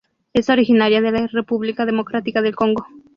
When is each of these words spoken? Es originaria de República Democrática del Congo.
Es 0.33 0.49
originaria 0.49 0.99
de 0.99 1.27
República 1.27 1.85
Democrática 1.85 2.41
del 2.41 2.55
Congo. 2.55 2.87